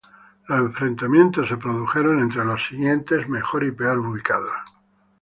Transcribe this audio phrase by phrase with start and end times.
[0.47, 4.51] Los enfrentamientos se produjeron entre los sucesivos mejor y peor ubicados.